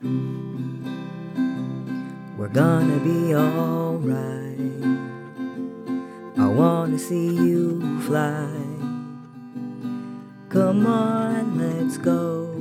[0.00, 0.12] We're
[2.52, 4.56] gonna be alright.
[6.38, 8.48] I wanna see you fly.
[10.50, 12.54] Come on, let's go.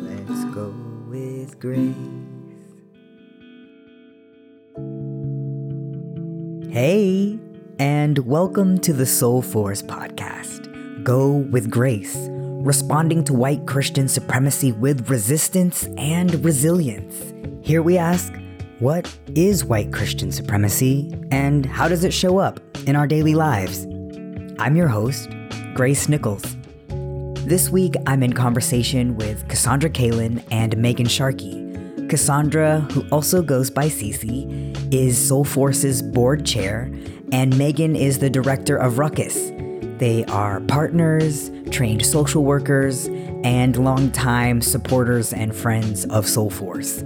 [0.00, 0.74] Let's go
[1.08, 1.94] with grace.
[6.72, 7.38] Hey,
[7.78, 11.04] and welcome to the Soulforce podcast.
[11.04, 12.16] Go with grace,
[12.66, 17.32] responding to white Christian supremacy with resistance and resilience.
[17.64, 18.34] Here we ask,
[18.80, 22.58] what is white Christian supremacy and how does it show up
[22.88, 23.86] in our daily lives?
[24.58, 25.30] I'm your host,
[25.74, 26.56] Grace Nichols.
[26.88, 31.62] This week, I'm in conversation with Cassandra Calin and Megan Sharkey.
[32.08, 36.92] Cassandra, who also goes by CC, is Soulforce's board chair,
[37.30, 39.52] and Megan is the director of Ruckus.
[39.98, 43.06] They are partners, trained social workers,
[43.44, 47.02] and longtime supporters and friends of Soulforce.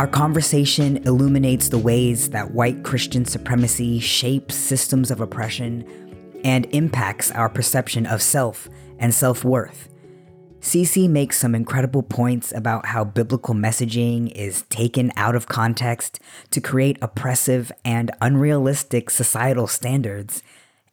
[0.00, 5.84] Our conversation illuminates the ways that white Christian supremacy shapes systems of oppression
[6.44, 9.88] and impacts our perception of self and self worth.
[10.60, 16.18] CC makes some incredible points about how biblical messaging is taken out of context
[16.50, 20.42] to create oppressive and unrealistic societal standards,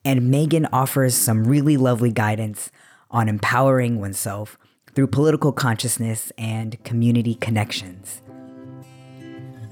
[0.06, 2.72] and Megan offers some really lovely guidance
[3.10, 4.58] on empowering oneself
[4.94, 8.22] through political consciousness and community connections.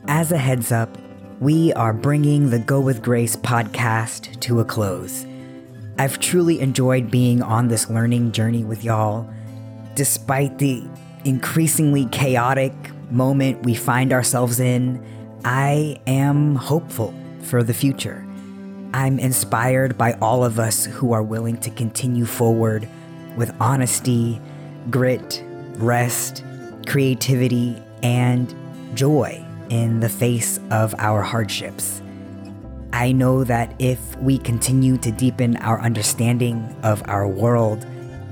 [0.08, 0.98] As a heads up,
[1.40, 5.26] we are bringing the Go with Grace podcast to a close.
[5.98, 9.30] I've truly enjoyed being on this learning journey with y'all.
[9.96, 10.84] Despite the
[11.24, 12.74] increasingly chaotic
[13.12, 15.04] moment we find ourselves in,
[15.46, 18.23] I am hopeful for the future.
[18.94, 22.88] I'm inspired by all of us who are willing to continue forward
[23.36, 24.40] with honesty,
[24.92, 25.44] grit,
[25.78, 26.44] rest,
[26.86, 28.54] creativity, and
[28.94, 32.04] joy in the face of our hardships.
[32.92, 37.84] I know that if we continue to deepen our understanding of our world,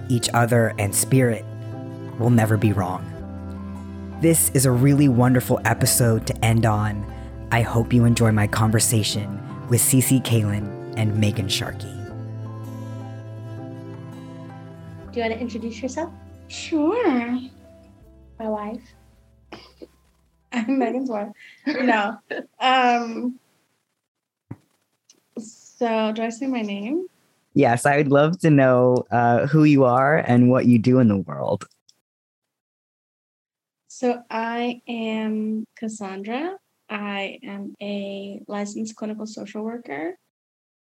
[0.10, 1.44] each other, and spirit,
[2.20, 3.08] we'll never be wrong.
[4.22, 7.04] This is a really wonderful episode to end on.
[7.52, 9.41] I hope you enjoy my conversation
[9.72, 11.88] with CC Calin and Megan Sharkey.
[15.12, 16.12] Do you want to introduce yourself?
[16.50, 17.40] Sure.
[18.38, 18.84] My wife.
[20.52, 21.30] I'm Megan's wife.
[21.66, 22.18] No.
[22.60, 23.40] Um.
[25.40, 27.08] So, do I say my name?
[27.54, 31.08] Yes, I would love to know uh, who you are and what you do in
[31.08, 31.66] the world.
[33.88, 36.58] So, I am Cassandra.
[36.92, 40.18] I am a licensed clinical social worker.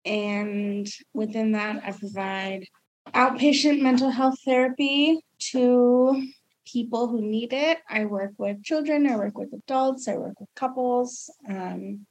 [0.04, 2.66] And within that, I provide
[3.14, 5.20] outpatient mental health therapy
[5.52, 6.28] to
[6.66, 7.78] people who need it.
[7.88, 12.06] I work with children, I work with adults, I work with couples um,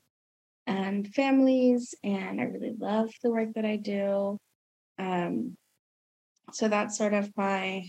[0.65, 4.39] and families, and I really love the work that I do.
[4.97, 5.57] Um,
[6.53, 7.85] so that's sort of my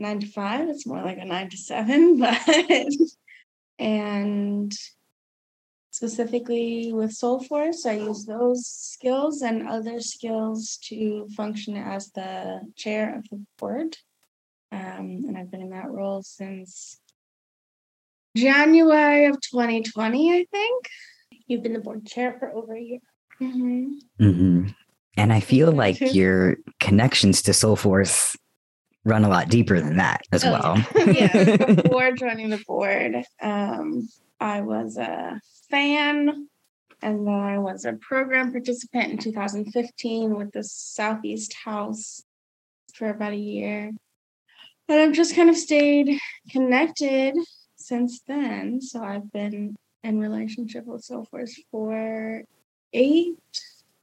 [0.00, 0.68] nine to five.
[0.68, 2.38] It's more like a nine to seven, but
[3.82, 4.72] and
[5.90, 13.16] specifically with Soulforce, I use those skills and other skills to function as the chair
[13.16, 13.96] of the board
[14.72, 16.98] um, and I've been in that role since
[18.34, 20.86] January of 2020, I think.
[21.46, 23.00] You've been the board chair for over a year.
[23.40, 23.88] Mm-hmm.
[24.18, 24.68] Mm-hmm.
[25.18, 28.34] And I feel like your connections to Soul Force
[29.04, 30.86] run a lot deeper than that as Oh, well.
[31.12, 34.08] yeah, before joining the board, um,
[34.40, 35.40] I was a
[35.70, 36.48] fan
[37.02, 42.22] and then I was a program participant in 2015 with the Southeast House
[42.94, 43.90] for about a year.
[44.88, 46.18] And I've just kind of stayed
[46.50, 47.34] connected
[47.76, 48.80] since then.
[48.80, 49.74] So I've been
[50.04, 52.42] in relationship with Soulforce for
[52.92, 53.36] eight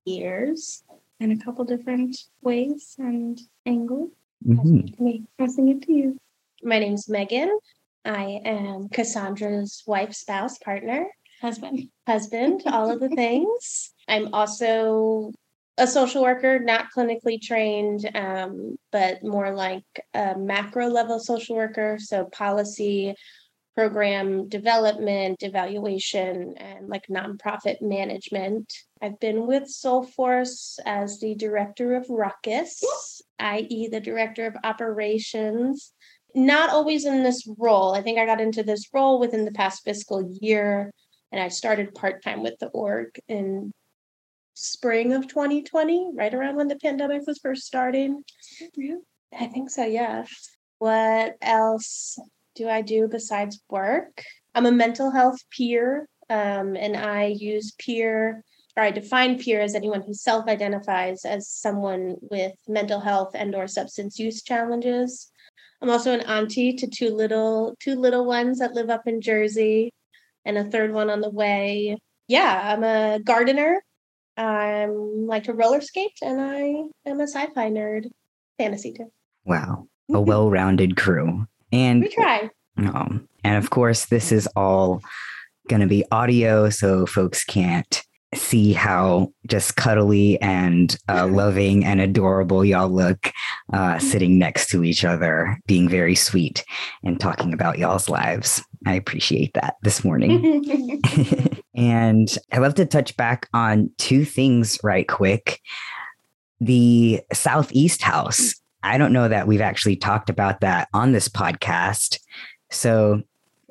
[0.05, 0.83] years
[1.19, 4.11] in a couple different ways and angles.
[4.45, 4.99] Mhm.
[4.99, 6.17] Me passing it to you.
[6.63, 7.57] My name's Megan.
[8.05, 11.07] I am Cassandra's wife, spouse, partner,
[11.41, 11.89] Husband.
[12.07, 13.93] husband, all of the things.
[14.07, 15.31] I'm also
[15.77, 19.83] a social worker, not clinically trained, um, but more like
[20.13, 21.97] a macro level social worker.
[21.99, 23.15] So policy,
[23.75, 28.73] program development, evaluation, and like nonprofit management.
[29.01, 35.93] I've been with Soulforce as the director of Ruckus, i.e., the director of operations.
[36.35, 37.93] Not always in this role.
[37.93, 40.91] I think I got into this role within the past fiscal year,
[41.31, 43.71] and I started part time with the org in
[44.53, 48.23] spring of 2020, right around when the pandemic was first starting.
[49.37, 50.25] I think so, yeah.
[50.77, 52.17] What else?
[52.59, 54.23] do I do besides work?
[54.53, 58.43] I'm a mental health peer, um, and I use peer
[58.79, 63.67] or I define peer as anyone who self-identifies as someone with mental health and or
[63.67, 65.29] substance use challenges.
[65.81, 69.93] I'm also an auntie to two little two little ones that live up in Jersey
[70.45, 71.97] and a third one on the way.
[72.29, 73.83] Yeah, I'm a gardener.
[74.37, 78.05] I like to roller skate and I am a sci-fi nerd.
[78.57, 79.11] Fantasy too.
[79.43, 79.87] Wow.
[80.13, 81.45] A well-rounded crew.
[81.73, 82.49] And we try.
[82.77, 85.01] Um, and of course, this is all
[85.67, 88.03] going to be audio, so folks can't
[88.35, 93.31] see how just cuddly and uh, loving and adorable y'all look
[93.73, 96.63] uh, sitting next to each other, being very sweet
[97.03, 98.61] and talking about y'all's lives.
[98.85, 100.63] I appreciate that this morning.
[101.75, 105.59] and I love to touch back on two things right quick.
[106.61, 108.53] The Southeast House.
[108.83, 112.19] I don't know that we've actually talked about that on this podcast.
[112.71, 113.23] So,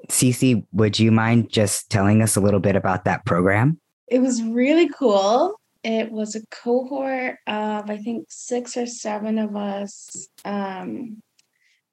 [0.08, 3.78] CC, would you mind just telling us a little bit about that program?
[4.10, 5.60] It was really cool.
[5.84, 10.28] It was a cohort of, I think, six or seven of us.
[10.44, 11.22] Um,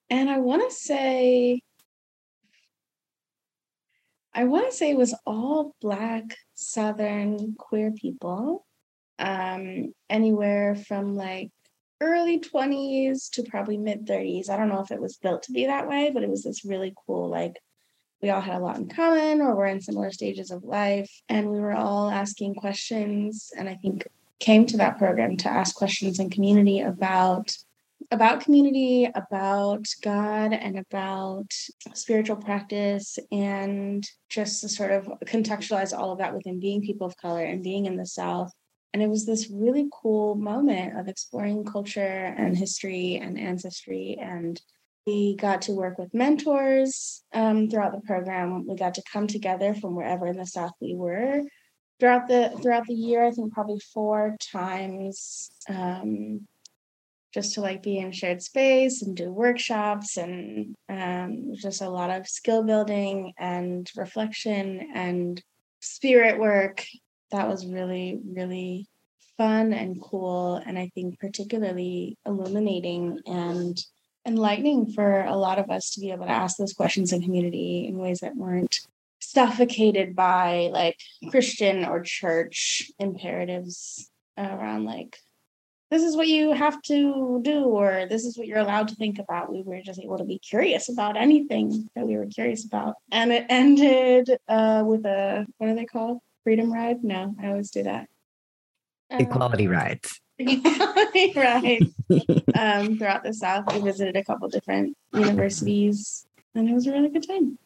[0.10, 1.62] and I want to say,
[4.34, 8.66] I want to say it was all Black Southern queer people,
[9.20, 11.52] um, anywhere from like
[12.02, 14.50] early 20s to probably mid 30s.
[14.50, 16.66] I don't know if it was built to be that way, but it was this
[16.66, 17.56] really cool, like,
[18.22, 21.12] we all had a lot in common or we're in similar stages of life.
[21.30, 23.52] And we were all asking questions.
[23.58, 24.08] And I think
[24.40, 27.56] came to that program to ask questions in community about
[28.12, 31.52] about community about god and about
[31.94, 37.18] spiritual practice and just to sort of contextualize all of that within being people of
[37.18, 38.52] color and being in the south
[38.94, 44.62] and it was this really cool moment of exploring culture and history and ancestry and
[45.06, 48.66] we got to work with mentors um, throughout the program.
[48.68, 51.42] We got to come together from wherever in the South we were
[52.00, 53.26] throughout the throughout the year.
[53.26, 56.48] I think probably four times, um,
[57.34, 62.10] just to like be in shared space and do workshops and um, just a lot
[62.10, 65.42] of skill building and reflection and
[65.82, 66.84] spirit work.
[67.32, 68.88] That was really really
[69.38, 73.78] fun and cool, and I think particularly illuminating and
[74.26, 77.86] enlightening for a lot of us to be able to ask those questions in community
[77.88, 78.80] in ways that weren't
[79.20, 80.98] suffocated by like
[81.30, 85.18] Christian or church imperatives around like
[85.92, 89.20] this is what you have to do or this is what you're allowed to think
[89.20, 89.52] about.
[89.52, 92.96] We were just able to be curious about anything that we were curious about.
[93.12, 96.20] And it ended uh, with a what are they called?
[96.44, 97.04] Freedom ride?
[97.04, 98.08] No i always do that.
[99.12, 100.20] Equality um, rides
[101.36, 101.82] right.
[102.56, 107.10] um, throughout the South, we visited a couple different universities, and it was a really
[107.10, 107.58] good time.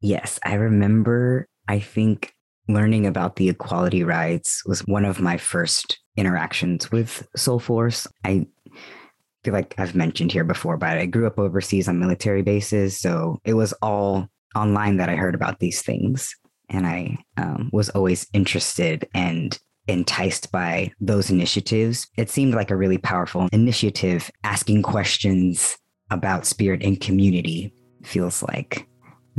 [0.00, 1.46] Yes, I remember.
[1.68, 2.34] I think
[2.68, 8.08] learning about the equality rides was one of my first interactions with Soulforce.
[8.24, 8.46] I
[9.44, 13.38] feel like I've mentioned here before, but I grew up overseas on military bases, so
[13.44, 14.26] it was all
[14.56, 16.34] online that I heard about these things,
[16.68, 19.56] and I um, was always interested and
[19.88, 22.06] enticed by those initiatives.
[22.16, 24.30] It seemed like a really powerful initiative.
[24.44, 25.76] Asking questions
[26.10, 27.72] about spirit and community
[28.04, 28.86] feels like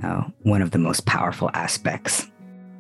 [0.04, 2.30] uh, one of the most powerful aspects.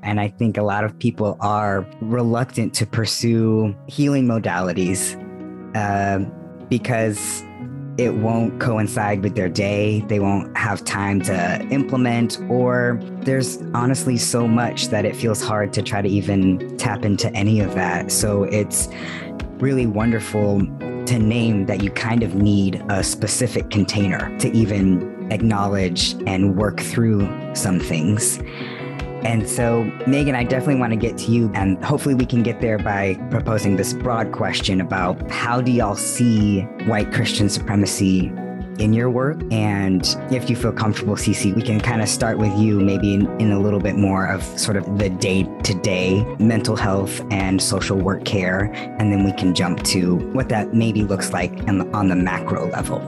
[0.01, 5.15] And I think a lot of people are reluctant to pursue healing modalities
[5.75, 6.19] uh,
[6.67, 7.43] because
[7.97, 10.01] it won't coincide with their day.
[10.07, 15.73] They won't have time to implement, or there's honestly so much that it feels hard
[15.73, 18.11] to try to even tap into any of that.
[18.11, 18.89] So it's
[19.59, 20.59] really wonderful
[21.05, 26.79] to name that you kind of need a specific container to even acknowledge and work
[26.79, 28.39] through some things.
[29.25, 32.59] And so, Megan, I definitely want to get to you, and hopefully, we can get
[32.59, 38.33] there by proposing this broad question about how do y'all see white Christian supremacy
[38.79, 39.41] in your work?
[39.51, 43.27] And if you feel comfortable, CC, we can kind of start with you, maybe in,
[43.39, 47.61] in a little bit more of sort of the day to day mental health and
[47.61, 48.71] social work care.
[48.99, 52.69] And then we can jump to what that maybe looks like the, on the macro
[52.69, 52.99] level.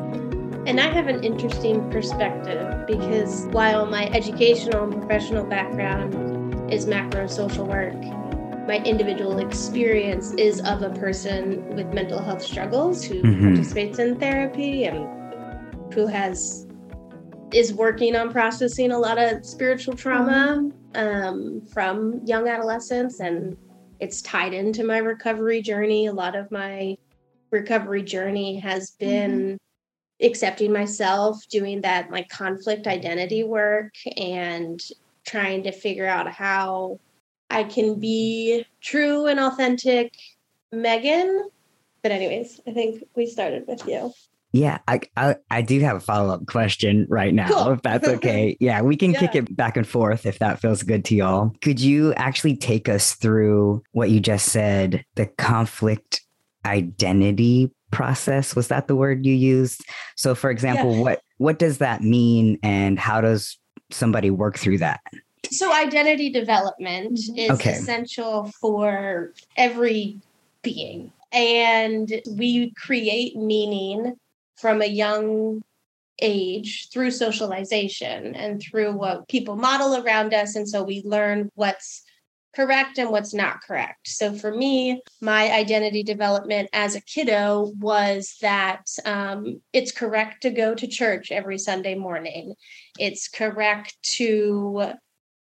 [0.65, 7.27] And I have an interesting perspective because while my educational and professional background is macro
[7.27, 7.95] social work,
[8.67, 13.47] my individual experience is of a person with mental health struggles who mm-hmm.
[13.47, 15.07] participates in therapy and
[15.93, 16.67] who has
[17.53, 23.55] is working on processing a lot of spiritual trauma um, from young adolescence and
[23.99, 26.07] it's tied into my recovery journey.
[26.07, 26.97] A lot of my
[27.51, 29.55] recovery journey has been mm-hmm
[30.21, 34.81] accepting myself, doing that like conflict identity work, and
[35.25, 36.99] trying to figure out how
[37.49, 40.13] I can be true and authentic
[40.71, 41.49] Megan.
[42.01, 44.13] But, anyways, I think we started with you.
[44.51, 47.71] Yeah, I, I, I do have a follow up question right now, cool.
[47.73, 48.55] if that's okay.
[48.61, 49.19] Yeah, we can yeah.
[49.19, 51.51] kick it back and forth if that feels good to y'all.
[51.61, 56.21] Could you actually take us through what you just said, the conflict
[56.65, 58.55] identity process?
[58.55, 59.85] Was that the word you used?
[60.15, 61.01] So, for example, yeah.
[61.01, 63.57] what what does that mean, and how does
[63.91, 65.01] somebody work through that?
[65.51, 67.71] So, identity development is okay.
[67.71, 70.19] essential for every
[70.61, 74.15] being, and we create meaning
[74.57, 75.61] from a young
[76.21, 80.55] age through socialization and through what people model around us.
[80.55, 82.04] And so we learn what's
[82.55, 84.07] correct and what's not correct.
[84.07, 90.49] So for me, my identity development as a kiddo was that um, it's correct to
[90.49, 92.55] go to church every Sunday morning.
[92.97, 94.93] It's correct to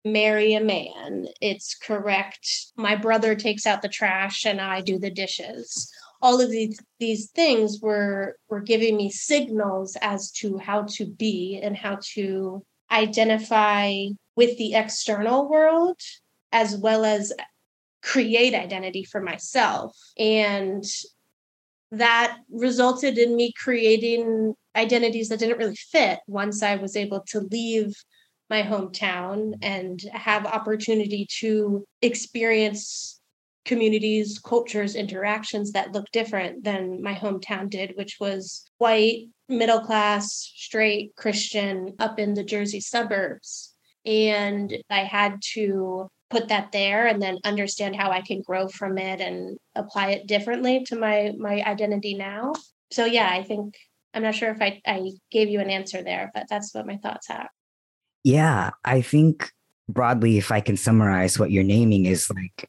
[0.04, 1.26] marry a man.
[1.40, 2.48] It's correct.
[2.76, 5.92] My brother takes out the trash and I do the dishes
[6.24, 11.60] all of these these things were were giving me signals as to how to be
[11.62, 16.00] and how to identify with the external world
[16.54, 17.34] as well as
[18.02, 20.84] create identity for myself and
[21.90, 27.40] that resulted in me creating identities that didn't really fit once i was able to
[27.40, 27.94] leave
[28.50, 33.20] my hometown and have opportunity to experience
[33.64, 40.52] communities, cultures, interactions that look different than my hometown did, which was white, middle class,
[40.54, 43.74] straight, Christian up in the Jersey suburbs.
[44.04, 48.98] And I had to put that there and then understand how I can grow from
[48.98, 52.54] it and apply it differently to my my identity now.
[52.90, 53.76] So yeah, I think
[54.12, 56.96] I'm not sure if I, I gave you an answer there, but that's what my
[56.96, 57.48] thoughts are.
[58.24, 59.52] Yeah, I think
[59.88, 62.68] broadly, if I can summarize what you're naming is like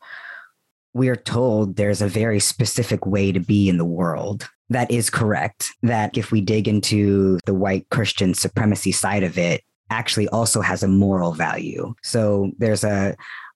[0.93, 4.47] we're told there's a very specific way to be in the world.
[4.69, 5.71] That is correct.
[5.81, 10.83] That if we dig into the white Christian supremacy side of it, actually also has
[10.83, 11.93] a moral value.
[12.01, 13.15] So there's a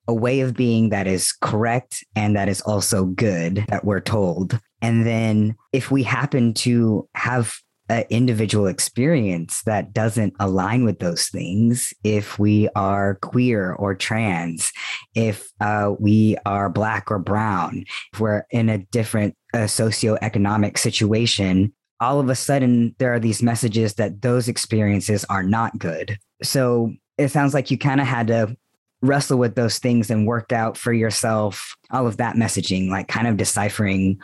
[0.10, 4.60] a way of being that is correct and that is also good that we're told.
[4.82, 7.54] And then if we happen to have
[7.90, 14.72] an individual experience that doesn't align with those things if we are queer or trans
[15.14, 21.74] if uh, we are black or brown if we're in a different uh, socioeconomic situation
[22.00, 26.94] all of a sudden there are these messages that those experiences are not good so
[27.18, 28.56] it sounds like you kind of had to
[29.02, 33.28] wrestle with those things and work out for yourself all of that messaging like kind
[33.28, 34.20] of deciphering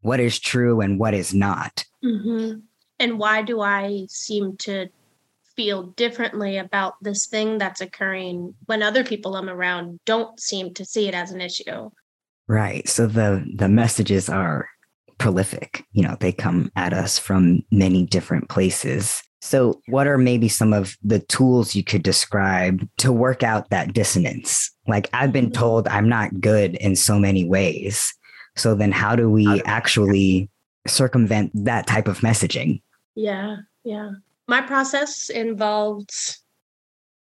[0.00, 2.58] what is true and what is not mm-hmm
[2.98, 4.88] and why do I seem to
[5.54, 10.84] feel differently about this thing that's occurring when other people I'm around don't seem to
[10.84, 11.90] see it as an issue?
[12.48, 12.88] Right.
[12.88, 14.68] So the the messages are
[15.18, 15.84] prolific.
[15.92, 19.22] You know, they come at us from many different places.
[19.46, 23.92] So, what are maybe some of the tools you could describe to work out that
[23.92, 24.72] dissonance?
[24.88, 25.60] Like, I've been mm-hmm.
[25.60, 28.12] told I'm not good in so many ways.
[28.56, 30.50] So, then how do we actually
[30.88, 32.82] circumvent that type of messaging?
[33.14, 34.10] Yeah, yeah.
[34.48, 36.10] My process involved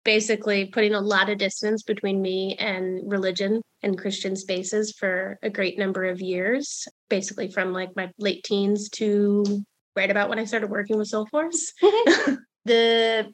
[0.04, 5.50] basically putting a lot of distance between me and religion and Christian spaces for a
[5.50, 9.64] great number of years, basically from like my late teens to
[9.96, 11.72] right about when I started working with Soulforce.
[12.64, 13.32] the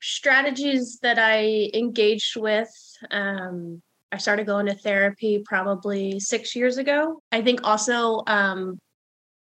[0.00, 2.70] strategies that I engaged with,
[3.10, 7.22] um, I started going to therapy probably six years ago.
[7.30, 8.78] I think also um,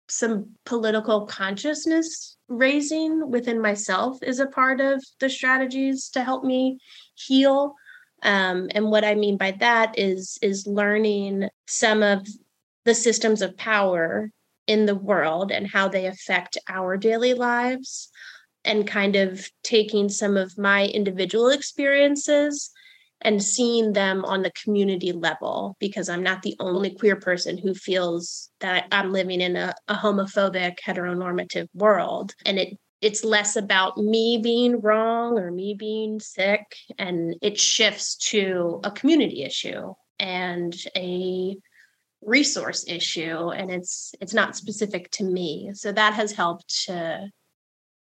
[0.10, 6.80] some political consciousness raising within myself is a part of the strategies to help me
[7.16, 7.76] heal
[8.24, 12.26] um, and what i mean by that is is learning some of
[12.86, 14.32] the systems of power
[14.68, 18.10] in the world and how they affect our daily lives
[18.66, 22.70] and kind of taking some of my individual experiences
[23.22, 27.74] and seeing them on the community level because I'm not the only queer person who
[27.74, 32.34] feels that I'm living in a, a homophobic heteronormative world.
[32.46, 36.64] And it it's less about me being wrong or me being sick
[36.98, 41.56] and it shifts to a community issue and a
[42.28, 47.28] resource issue and it's it's not specific to me so that has helped to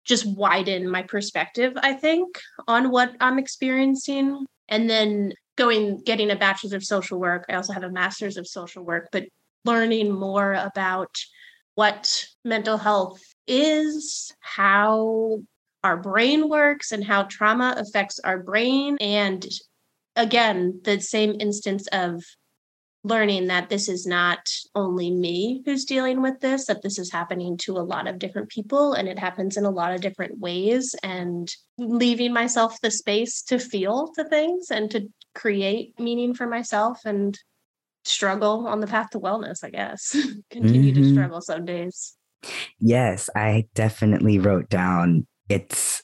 [0.04, 2.38] just widen my perspective i think
[2.69, 7.73] on what i'm experiencing and then going getting a bachelor's of social work i also
[7.73, 9.25] have a master's of social work but
[9.64, 11.14] learning more about
[11.75, 15.38] what mental health is how
[15.85, 18.97] our brain works and how trauma affects our brain.
[19.00, 19.45] And
[20.14, 22.23] again, the same instance of
[23.04, 27.56] learning that this is not only me who's dealing with this, that this is happening
[27.56, 30.94] to a lot of different people and it happens in a lot of different ways,
[31.02, 37.00] and leaving myself the space to feel the things and to create meaning for myself
[37.04, 37.38] and
[38.04, 40.16] struggle on the path to wellness, I guess.
[40.50, 41.02] Continue mm-hmm.
[41.02, 42.16] to struggle some days.
[42.78, 46.02] Yes, I definitely wrote down it's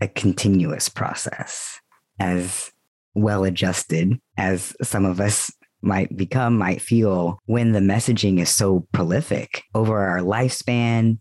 [0.00, 1.80] a continuous process
[2.18, 2.72] as
[3.14, 5.50] well adjusted as some of us
[5.82, 11.18] might become, might feel when the messaging is so prolific over our lifespan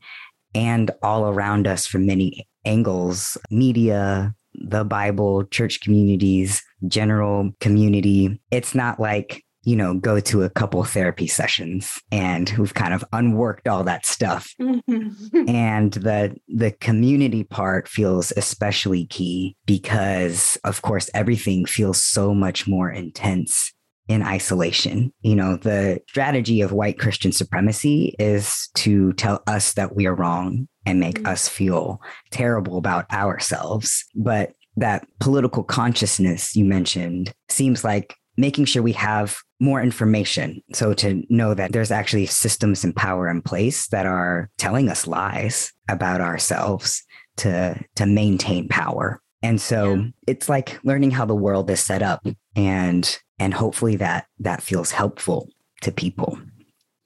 [0.54, 8.40] and all around us from many angles media, the Bible, church communities, general community.
[8.52, 13.06] It's not like you know, go to a couple therapy sessions and we've kind of
[13.14, 14.56] unworked all that stuff.
[14.60, 15.48] Mm-hmm.
[15.48, 22.68] and the the community part feels especially key because of course everything feels so much
[22.68, 23.72] more intense
[24.12, 25.14] in isolation.
[25.22, 30.14] You know, the strategy of white Christian supremacy is to tell us that we are
[30.14, 31.28] wrong and make mm-hmm.
[31.28, 34.04] us feel terrible about ourselves.
[34.14, 40.62] But that political consciousness you mentioned seems like making sure we have more information.
[40.74, 45.08] So to know that there's actually systems and power in place that are telling us
[45.08, 47.02] lies about ourselves
[47.38, 49.22] to to maintain power.
[49.42, 50.04] And so yeah.
[50.28, 52.28] it's like learning how the world is set up
[52.58, 55.50] and and hopefully that that feels helpful
[55.82, 56.40] to people.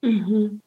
[0.03, 0.57] Mm-hmm.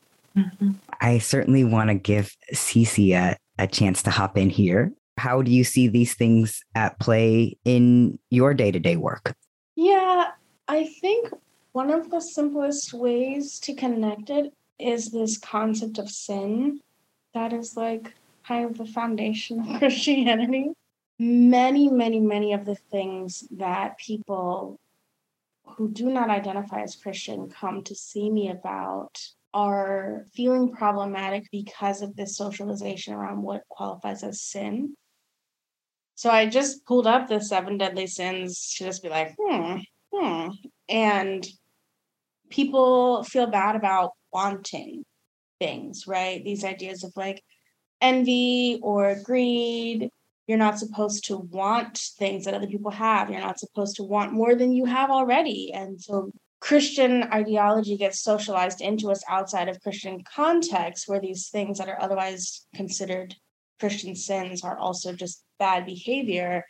[0.40, 0.70] Mm-hmm.
[1.02, 4.92] I certainly want to give CC a, a chance to hop in here.
[5.18, 9.34] How do you see these things at play in your day to day work?
[9.76, 10.28] Yeah,
[10.68, 11.34] I think
[11.72, 16.80] one of the simplest ways to connect it is this concept of sin
[17.34, 18.14] that is like
[18.46, 20.72] kind of the foundation of Christianity.
[21.18, 24.78] Many, many, many of the things that people
[25.78, 29.16] who do not identify as Christian come to see me about
[29.54, 34.96] are feeling problematic because of this socialization around what qualifies as sin.
[36.16, 39.76] So I just pulled up the seven deadly sins to just be like, hmm,
[40.12, 40.48] hmm.
[40.88, 41.46] And
[42.50, 45.04] people feel bad about wanting
[45.60, 46.42] things, right?
[46.44, 47.40] These ideas of like
[48.00, 50.10] envy or greed.
[50.48, 53.30] You're not supposed to want things that other people have.
[53.30, 55.70] You're not supposed to want more than you have already.
[55.72, 61.78] And so Christian ideology gets socialized into us outside of Christian context, where these things
[61.78, 63.36] that are otherwise considered
[63.78, 66.64] Christian sins are also just bad behavior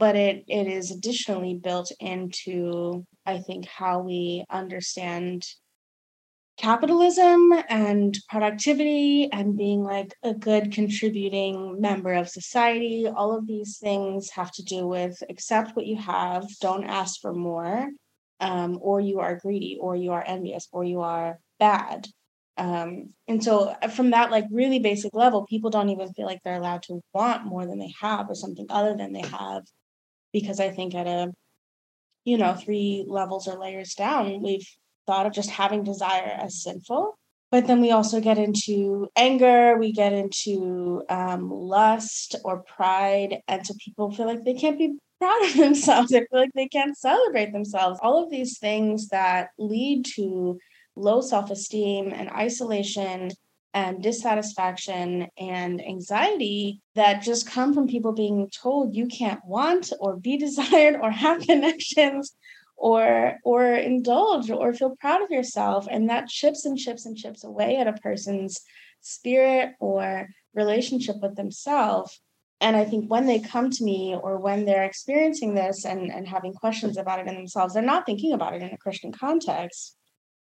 [0.00, 5.46] but it it is additionally built into i think how we understand
[6.60, 13.78] capitalism and productivity and being like a good contributing member of society all of these
[13.78, 17.88] things have to do with accept what you have don't ask for more
[18.40, 22.08] um, or you are greedy or you are envious or you are bad.
[22.56, 26.40] Um, and so uh, from that like really basic level people don't even feel like
[26.42, 29.62] they're allowed to want more than they have or something other than they have
[30.32, 31.32] because I think at a,
[32.24, 34.68] you know, three levels or layers down, we've
[35.10, 37.18] thought of just having desire as sinful.
[37.50, 43.40] But then we also get into anger, we get into um, lust or pride.
[43.48, 46.12] And so people feel like they can't be proud of themselves.
[46.12, 47.98] They feel like they can't celebrate themselves.
[48.04, 50.60] All of these things that lead to
[50.94, 53.32] low self esteem and isolation
[53.74, 60.16] and dissatisfaction and anxiety that just come from people being told you can't want or
[60.16, 62.32] be desired or have connections
[62.80, 67.44] or or indulge or feel proud of yourself and that chips and chips and chips
[67.44, 68.60] away at a person's
[69.00, 72.20] spirit or relationship with themselves.
[72.62, 76.26] And i think when they come to me or when they're experiencing this and, and
[76.26, 79.96] having questions about it in themselves they're not thinking about it in a christian context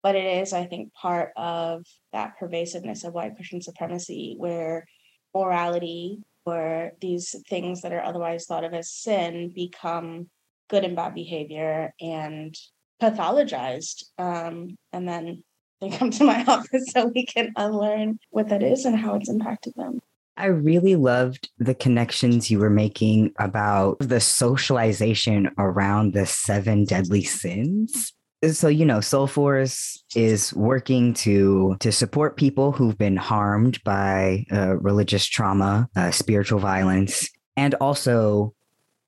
[0.05, 4.85] but it is, I think, part of that pervasiveness of white Christian supremacy where
[5.33, 10.29] morality or these things that are otherwise thought of as sin become
[10.69, 12.55] good and bad behavior and
[13.01, 14.03] pathologized.
[14.17, 15.43] Um, and then
[15.81, 19.29] they come to my office so we can unlearn what that is and how it's
[19.29, 19.99] impacted them.
[20.37, 27.23] I really loved the connections you were making about the socialization around the seven deadly
[27.23, 28.13] sins
[28.51, 34.75] so you know soulforce is working to to support people who've been harmed by uh,
[34.77, 38.53] religious trauma uh, spiritual violence and also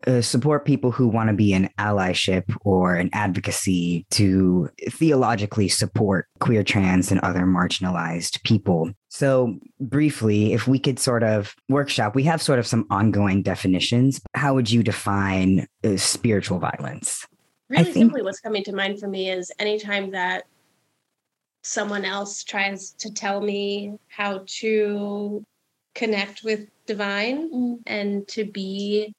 [0.05, 6.27] uh, support people who want to be an allyship or an advocacy to theologically support
[6.39, 8.91] queer, trans, and other marginalized people.
[9.10, 14.21] So, briefly, if we could sort of workshop, we have sort of some ongoing definitions.
[14.36, 17.25] How would you define uh, spiritual violence?
[17.69, 20.43] Really think- simply, what's coming to mind for me is anytime that
[21.63, 25.43] someone else tries to tell me how to
[25.95, 27.77] connect with divine mm.
[27.86, 29.13] and to be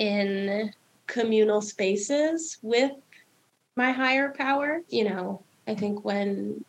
[0.00, 0.72] in
[1.06, 2.92] communal spaces with
[3.76, 4.80] my higher power.
[4.88, 6.64] You know, I think when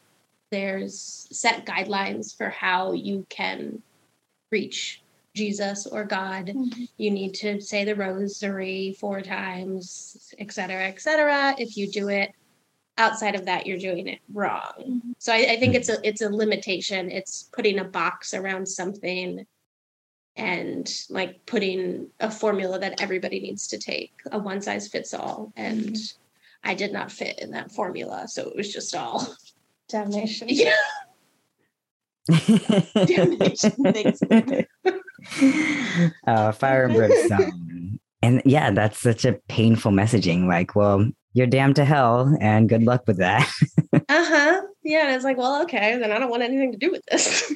[0.51, 3.81] there's set guidelines for how you can
[4.51, 5.01] reach
[5.33, 6.83] Jesus or God, mm-hmm.
[6.97, 11.55] you need to say the rosary four times, et cetera, et cetera.
[11.57, 12.33] If you do it
[12.97, 14.73] outside of that, you're doing it wrong.
[14.77, 15.11] Mm-hmm.
[15.19, 17.09] So I, I think it's a it's a limitation.
[17.09, 19.45] It's putting a box around something
[20.35, 25.51] and like putting a formula that everybody needs to take, a one size fits all.
[25.55, 26.69] And mm-hmm.
[26.69, 28.27] I did not fit in that formula.
[28.27, 29.35] So it was just all
[29.89, 30.47] damnation.
[30.51, 30.73] Yeah.
[33.05, 33.73] damnation.
[36.27, 37.99] uh, fire and brimstone.
[38.21, 40.47] And yeah, that's such a painful messaging.
[40.47, 43.51] Like, well, you're damned to hell and good luck with that.
[43.93, 44.61] uh-huh.
[44.83, 45.07] Yeah.
[45.07, 47.51] And it's like, well, okay, then I don't want anything to do with this.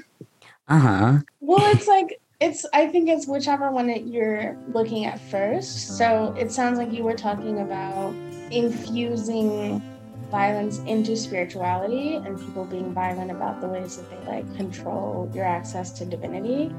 [0.68, 1.20] uh-huh.
[1.40, 5.98] Well, it's like it's I think it's whichever one that you're looking at first.
[5.98, 8.14] So it sounds like you were talking about
[8.52, 9.82] infusing
[10.30, 15.46] violence into spirituality and people being violent about the ways that they like control your
[15.46, 16.74] access to divinity.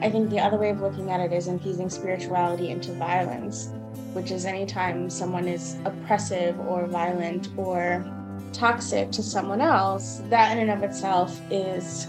[0.00, 3.70] I think the other way of looking at it is infusing spirituality into violence,
[4.12, 8.04] which is anytime someone is oppressive or violent or
[8.52, 12.06] toxic to someone else, that in and of itself is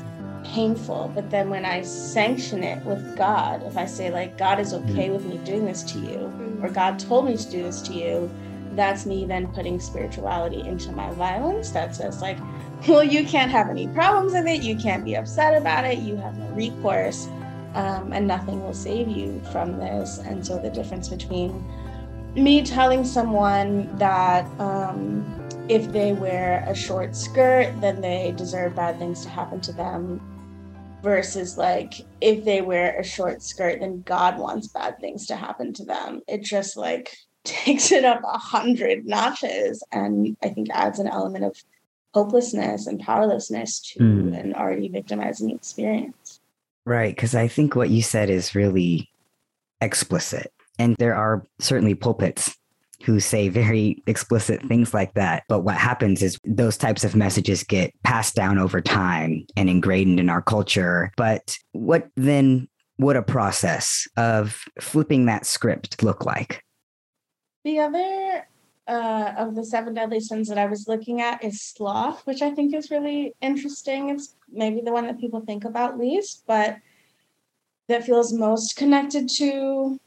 [0.53, 1.12] painful.
[1.13, 5.10] But then when I sanction it with God, if I say, like, God is okay
[5.10, 5.13] mm.
[5.13, 8.29] with me doing this to you, or God told me to do this to you,
[8.73, 12.38] that's me then putting spirituality into my violence that says, like,
[12.88, 16.15] well, you can't have any problems with it, you can't be upset about it, you
[16.17, 17.27] have no recourse,
[17.73, 20.19] um, and nothing will save you from this.
[20.19, 21.63] And so the difference between
[22.36, 25.25] me telling someone that um,
[25.69, 30.21] if they wear a short skirt, then they deserve bad things to happen to them
[31.06, 35.72] versus like if they wear a short skirt then god wants bad things to happen
[35.72, 40.98] to them it just like takes it up a hundred notches and i think adds
[40.98, 41.63] an element of
[42.15, 44.39] hopelessness and powerlessness to mm.
[44.39, 46.39] an already victimizing experience
[46.88, 49.08] right because i think what you said is really
[49.82, 52.58] explicit and there are certainly pulpits
[53.03, 55.43] who say very explicit things like that.
[55.47, 60.19] But what happens is those types of messages get passed down over time and ingrained
[60.19, 61.12] in our culture.
[61.17, 66.63] But what then would a process of flipping that script look like?
[67.63, 68.47] The other
[68.88, 72.51] uh, of the seven deadly sins that I was looking at is sloth, which I
[72.51, 74.10] think is really interesting.
[74.10, 76.77] It's maybe the one that people think about least, but
[77.88, 79.99] that feels most connected to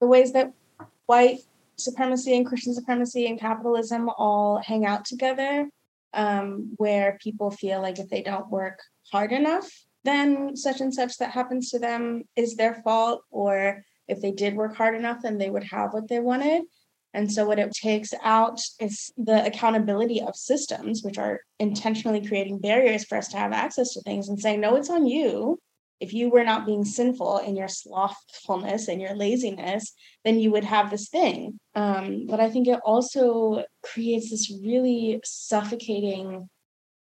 [0.00, 0.52] the ways that
[1.06, 1.40] white
[1.78, 5.68] supremacy and Christian supremacy and capitalism all hang out together,
[6.14, 8.80] um, where people feel like if they don't work
[9.12, 9.68] hard enough,
[10.04, 14.54] then such and such that happens to them is their fault, or if they did
[14.54, 16.62] work hard enough, then they would have what they wanted.
[17.12, 22.58] And so, what it takes out is the accountability of systems, which are intentionally creating
[22.58, 25.58] barriers for us to have access to things and saying, no, it's on you
[26.00, 29.92] if you were not being sinful in your slothfulness and your laziness,
[30.24, 31.58] then you would have this thing.
[31.74, 36.48] Um, but I think it also creates this really suffocating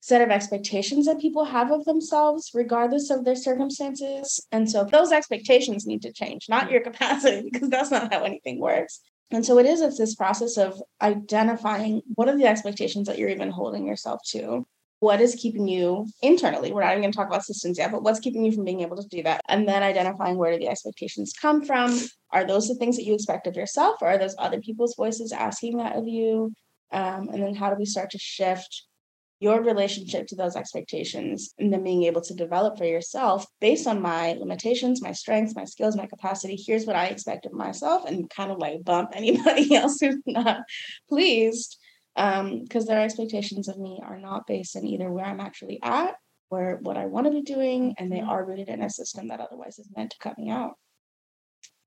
[0.05, 4.39] set of expectations that people have of themselves, regardless of their circumstances.
[4.51, 8.59] And so those expectations need to change, not your capacity, because that's not how anything
[8.59, 9.01] works.
[9.31, 13.29] And so it is, it's this process of identifying what are the expectations that you're
[13.29, 14.67] even holding yourself to
[15.05, 16.73] what is keeping you internally?
[16.73, 18.81] We're not even going to talk about systems yet but what's keeping you from being
[18.81, 19.39] able to do that?
[19.47, 21.95] And then identifying where do the expectations come from?
[22.31, 25.31] Are those the things that you expect of yourself or are those other people's voices
[25.31, 26.53] asking that of you?
[26.91, 28.85] Um, and then how do we start to shift
[29.39, 34.01] your relationship to those expectations and then being able to develop for yourself based on
[34.01, 36.55] my limitations my strengths my skills my capacity?
[36.55, 40.61] Here's what i expect of myself and kind of like bump anybody else who's not
[41.07, 41.77] pleased
[42.15, 46.15] because um, their expectations of me are not based in either where I'm actually at
[46.49, 48.29] or what I want to be doing, and they mm-hmm.
[48.29, 50.73] are rooted in a system that otherwise is meant to cut me out.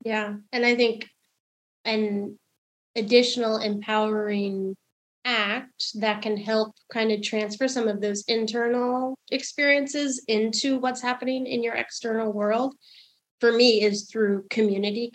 [0.04, 1.06] Yeah, and I think
[1.84, 2.38] an
[2.94, 4.76] additional empowering
[5.24, 11.46] act that can help kind of transfer some of those internal experiences into what's happening
[11.46, 12.74] in your external world
[13.40, 15.14] for me is through community mm-hmm.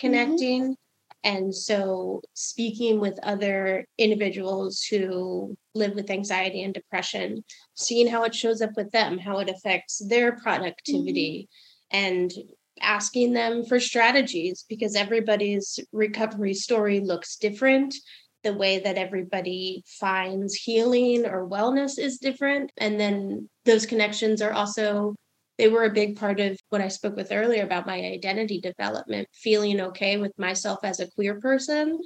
[1.23, 7.43] And so, speaking with other individuals who live with anxiety and depression,
[7.75, 11.47] seeing how it shows up with them, how it affects their productivity,
[11.93, 12.05] mm-hmm.
[12.05, 12.33] and
[12.81, 17.95] asking them for strategies because everybody's recovery story looks different.
[18.43, 22.71] The way that everybody finds healing or wellness is different.
[22.77, 25.15] And then those connections are also
[25.57, 29.27] they were a big part of what I spoke with earlier about my identity development,
[29.33, 31.99] feeling okay with myself as a queer person.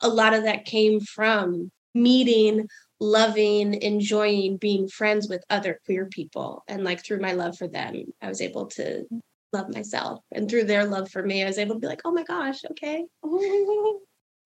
[0.00, 2.66] A lot of that came from meeting,
[3.00, 6.64] loving, enjoying being friends with other queer people.
[6.66, 9.04] And like through my love for them, I was able to
[9.52, 10.20] love myself.
[10.32, 12.60] And through their love for me, I was able to be like, oh my gosh,
[12.70, 13.04] okay.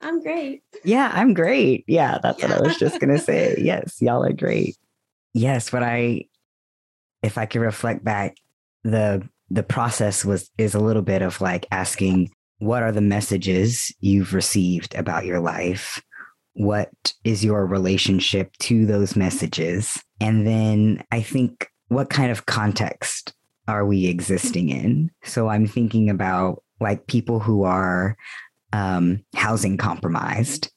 [0.00, 0.62] I'm great.
[0.84, 1.84] Yeah, I'm great.
[1.88, 2.48] Yeah, that's yeah.
[2.48, 3.56] what I was just going to say.
[3.58, 4.76] Yes, y'all are great.
[5.34, 6.26] Yes, what I,
[7.22, 8.36] if I could reflect back
[8.84, 13.94] the the process was is a little bit of like asking what are the messages
[14.00, 16.02] you've received about your life?
[16.54, 16.90] What
[17.22, 20.02] is your relationship to those messages?
[20.20, 23.32] And then i think what kind of context
[23.66, 25.10] are we existing in?
[25.24, 28.16] So i'm thinking about like people who are
[28.72, 30.70] um, housing compromised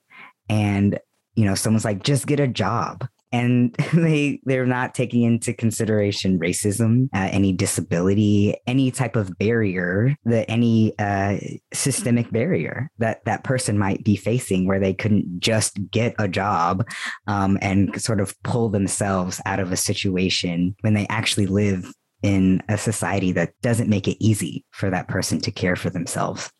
[0.50, 1.00] and
[1.36, 6.40] you know someone's like just get a job and they they're not taking into consideration
[6.40, 11.38] racism, uh, any disability, any type of barrier that any uh,
[11.74, 16.88] systemic barrier that that person might be facing, where they couldn't just get a job
[17.28, 21.92] um, and sort of pull themselves out of a situation when they actually live
[22.24, 26.52] in a society that doesn't make it easy for that person to care for themselves.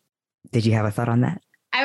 [0.50, 1.40] Did you have a thought on that?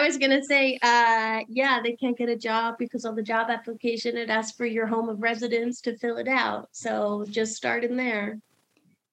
[0.07, 3.49] I was gonna say, uh, yeah, they can't get a job because on the job
[3.49, 6.69] application it asks for your home of residence to fill it out.
[6.71, 8.39] So just start in there.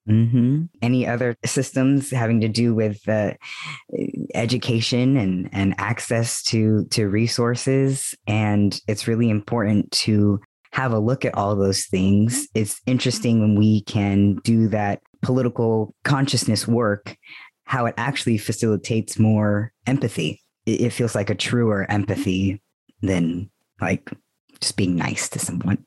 [0.09, 0.67] Mm-hmm.
[0.83, 3.33] Any other systems having to do with uh,
[4.37, 10.41] education and and access to to resources, and it's really important to
[10.75, 12.47] have a look at all those things.
[12.55, 17.17] It's interesting when we can do that political consciousness work,
[17.65, 22.61] how it actually facilitates more empathy it feels like a truer empathy
[23.03, 23.51] than
[23.81, 24.11] like
[24.61, 25.85] just being nice to someone.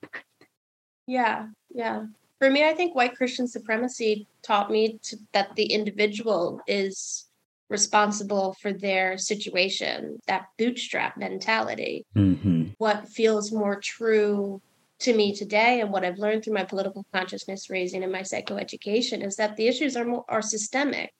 [1.07, 2.05] Yeah, yeah.
[2.39, 7.25] For me, I think white Christian supremacy taught me to, that the individual is
[7.69, 12.05] responsible for their situation, that bootstrap mentality.
[12.15, 12.69] Mm-hmm.
[12.77, 14.61] What feels more true
[14.99, 19.23] to me today and what I've learned through my political consciousness raising and my psychoeducation
[19.23, 21.13] is that the issues are more are systemic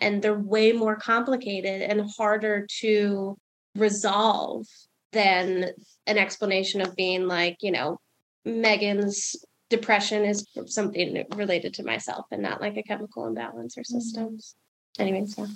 [0.00, 3.36] and they're way more complicated and harder to
[3.74, 4.66] resolve
[5.12, 5.70] than
[6.06, 7.98] an explanation of being like, you know,
[8.44, 9.36] Megan's
[9.68, 13.98] depression is something related to myself and not like a chemical imbalance or mm-hmm.
[13.98, 14.54] systems.
[14.98, 15.02] Mm-hmm.
[15.02, 15.46] Anyways, yeah.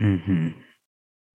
[0.00, 0.48] Mm-hmm.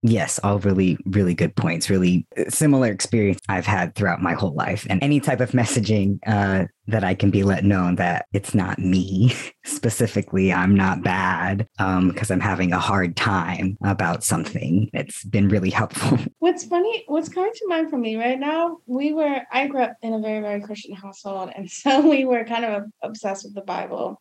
[0.08, 1.90] Yes, all really, really good points.
[1.90, 4.86] Really uh, similar experience I've had throughout my whole life.
[4.88, 8.78] And any type of messaging uh, that I can be let known that it's not
[8.78, 14.88] me specifically, I'm not bad because um, I'm having a hard time about something.
[14.92, 16.18] It's been really helpful.
[16.38, 19.96] What's funny, what's coming to mind for me right now, we were, I grew up
[20.00, 21.50] in a very, very Christian household.
[21.54, 24.20] And so we were kind of obsessed with the Bible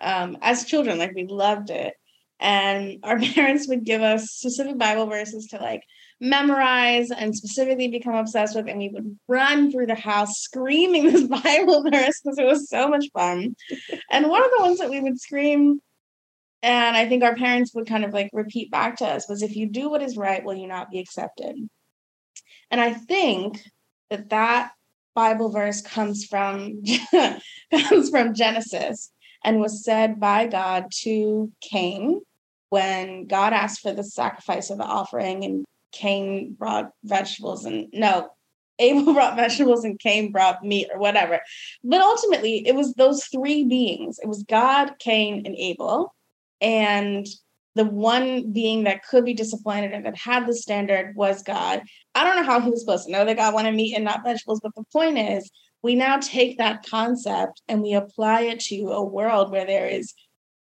[0.00, 0.98] um, as children.
[0.98, 1.94] Like we loved it
[2.40, 5.82] and our parents would give us specific bible verses to like
[6.20, 11.26] memorize and specifically become obsessed with and we would run through the house screaming this
[11.42, 13.54] bible verse because it was so much fun.
[14.10, 15.80] And one of the ones that we would scream
[16.62, 19.56] and i think our parents would kind of like repeat back to us was if
[19.56, 21.54] you do what is right will you not be accepted?
[22.70, 23.60] And i think
[24.08, 24.72] that that
[25.14, 26.82] bible verse comes from
[27.70, 29.10] comes from genesis
[29.44, 32.20] and was said by God to Cain
[32.70, 38.28] when God asked for the sacrifice of the offering and Cain brought vegetables and no,
[38.78, 41.40] Abel brought vegetables and Cain brought meat or whatever.
[41.84, 44.18] But ultimately, it was those three beings.
[44.22, 46.14] It was God, Cain, and Abel.
[46.60, 47.26] And
[47.74, 51.82] the one being that could be disappointed and that had the standard was God.
[52.14, 54.24] I don't know how he was supposed to know that God wanted meat and not
[54.24, 55.50] vegetables, but the point is,
[55.82, 60.14] we now take that concept and we apply it to a world where there is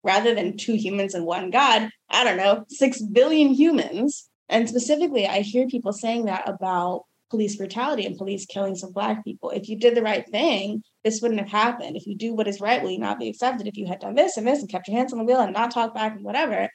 [0.04, 4.30] rather than two humans and one god i don't know 6 billion humans.
[4.50, 9.24] And specifically i hear people saying that about police brutality and police killing some black
[9.24, 9.50] people.
[9.50, 11.98] If you did the right thing this wouldn't have happened.
[11.98, 13.68] If you do what is right will you not be accepted?
[13.68, 15.54] If you had done this and this and kept your hands on the wheel and
[15.54, 16.70] not talk back and whatever.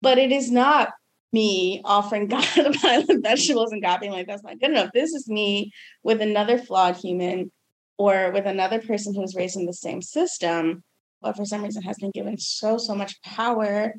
[0.00, 0.92] But it is not
[1.32, 4.90] me offering God a pile of vegetables and God being like, that's not good enough.
[4.92, 7.50] This is me with another flawed human
[7.96, 10.84] or with another person who's raised in the same system,
[11.20, 13.94] but for some reason has been given so, so much power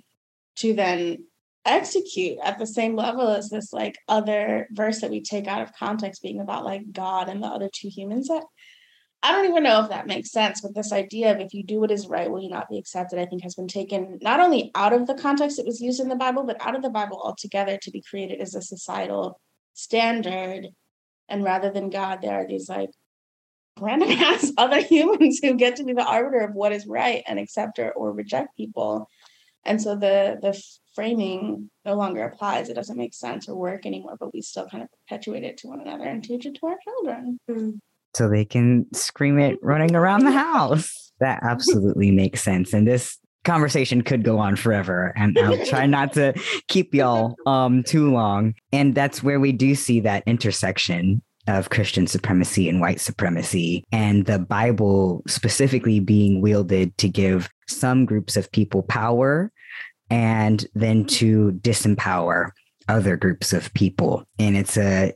[0.58, 1.18] to then
[1.66, 5.74] execute at the same level as this like other verse that we take out of
[5.74, 8.44] context being about like God and the other two humans that
[9.22, 11.82] I don't even know if that makes sense, but this idea of if you do
[11.82, 14.72] what is right, will you not be accepted, I think has been taken not only
[14.76, 17.22] out of the context it was used in the Bible, but out of the Bible
[17.22, 19.42] altogether to be created as a societal
[19.74, 20.68] standard.
[21.28, 22.92] And rather than God, there are these like
[23.78, 27.40] random ass other humans who get to be the arbiter of what is right and
[27.40, 29.10] accept or, or reject people.
[29.66, 30.62] And so the the
[30.96, 32.70] framing no longer applies.
[32.70, 35.68] It doesn't make sense or work anymore, but we still kind of perpetuate it to
[35.68, 37.40] one another and teach it to our children.
[37.50, 37.80] Mm.
[38.14, 41.12] So they can scream it running around the house.
[41.20, 42.74] That absolutely makes sense.
[42.74, 46.34] And this conversation could go on forever and I'll try not to
[46.68, 48.54] keep y'all um too long.
[48.72, 54.26] And that's where we do see that intersection of Christian supremacy and white supremacy and
[54.26, 59.52] the Bible specifically being wielded to give some groups of people power
[60.10, 62.52] and then to disempower
[62.88, 64.26] other groups of people.
[64.38, 65.14] And it's a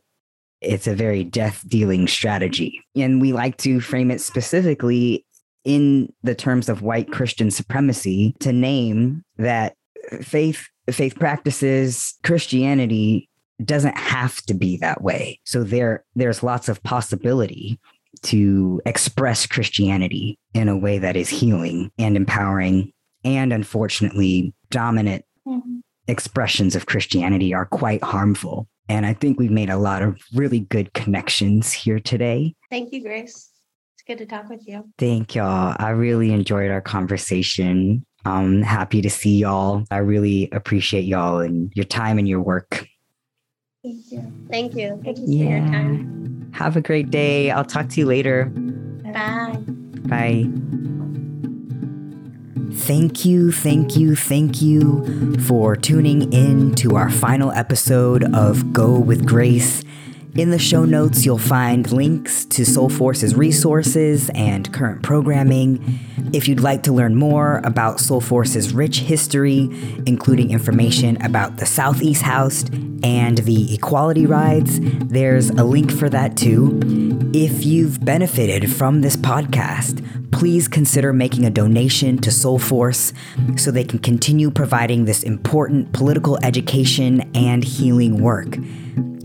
[0.63, 2.83] it's a very death dealing strategy.
[2.95, 5.25] And we like to frame it specifically
[5.63, 9.75] in the terms of white Christian supremacy to name that
[10.21, 13.29] faith faith practices Christianity
[13.63, 15.39] doesn't have to be that way.
[15.45, 17.79] So there there's lots of possibility
[18.23, 22.91] to express Christianity in a way that is healing and empowering
[23.23, 25.79] and unfortunately dominant Mm-hmm.
[26.07, 28.65] expressions of Christianity are quite harmful.
[28.89, 32.55] And I think we've made a lot of really good connections here today.
[32.69, 33.49] Thank you, Grace.
[33.95, 34.89] It's good to talk with you.
[34.97, 35.75] Thank y'all.
[35.79, 38.05] I really enjoyed our conversation.
[38.25, 39.85] I'm happy to see y'all.
[39.91, 42.87] I really appreciate y'all and your time and your work.
[43.83, 44.33] Thank you.
[44.49, 45.01] Thank you.
[45.03, 46.51] Thank you for your time.
[46.53, 47.51] Have a great day.
[47.51, 48.45] I'll talk to you later.
[48.45, 49.57] Bye.
[50.07, 51.12] Bye.
[52.75, 58.99] Thank you, thank you, thank you for tuning in to our final episode of Go
[58.99, 59.83] with Grace.
[60.35, 65.99] In the show notes, you'll find links to Soulforce's resources and current programming.
[66.33, 69.69] If you'd like to learn more about Soulforce's rich history,
[70.07, 72.63] including information about the Southeast House
[73.03, 76.79] and the Equality Rides, there's a link for that too.
[77.33, 83.13] If you've benefited from this podcast, please consider making a donation to Soulforce
[83.57, 88.57] so they can continue providing this important political education and healing work.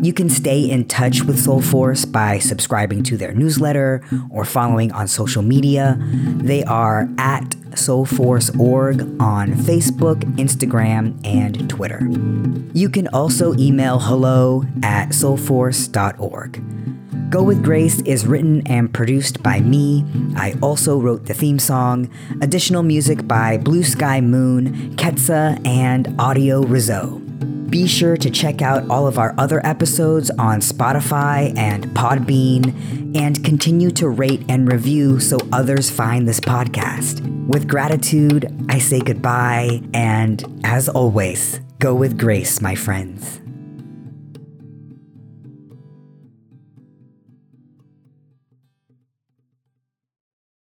[0.00, 5.09] You can stay in touch with Soulforce by subscribing to their newsletter or following on
[5.09, 5.96] social media.
[5.98, 11.98] They are at soulforce.org on Facebook, Instagram, and Twitter.
[12.74, 16.62] You can also email hello at soulforce.org.
[17.31, 20.03] Go with Grace is written and produced by me.
[20.35, 22.09] I also wrote the theme song.
[22.41, 27.21] Additional music by Blue Sky Moon, Ketsa, and Audio Rizzo.
[27.69, 33.45] Be sure to check out all of our other episodes on Spotify and Podbean, and
[33.45, 37.21] continue to rate and review so others find this podcast.
[37.47, 43.41] With gratitude, I say goodbye, and as always, go with grace, my friends.